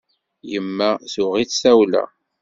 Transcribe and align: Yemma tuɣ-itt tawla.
Yemma 0.51 0.89
tuɣ-itt 1.13 1.57
tawla. 1.61 2.03